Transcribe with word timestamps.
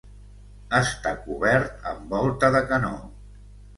Està 0.77 1.11
cobert 1.27 1.85
amb 1.93 2.17
volta 2.17 2.51
de 2.57 2.63
canó. 2.73 2.95